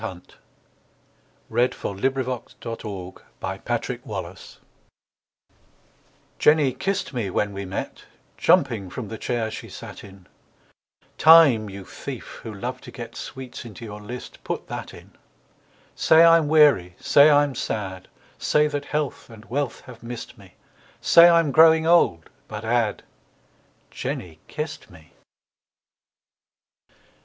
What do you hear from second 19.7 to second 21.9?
have missed me, Say I'm growing